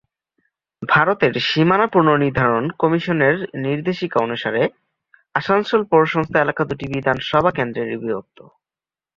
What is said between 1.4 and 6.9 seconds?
সীমানা পুনর্নির্ধারণ কমিশনের নির্দেশিকা অনুসারে, আসানসোল পৌরসংস্থা এলাকা দুটি